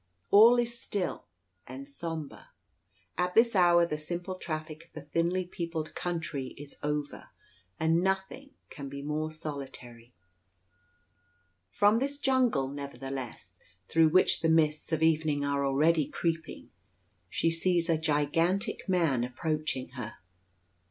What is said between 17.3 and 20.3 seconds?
sees a gigantic man approaching her.